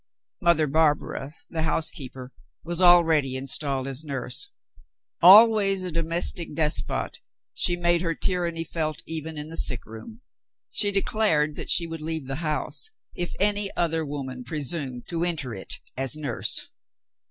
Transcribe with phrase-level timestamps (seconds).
[0.41, 4.49] Mother Barbara, the housekeeper, was already installed as nurse.
[5.21, 7.19] Always a domestic despot,
[7.53, 10.21] she made her tyranny felt even in the sick room.
[10.71, 15.53] She declared that she would leave the house if any other woman presumed to enter
[15.53, 16.69] it as nurse.